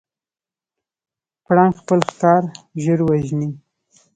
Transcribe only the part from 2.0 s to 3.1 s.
ښکار ژر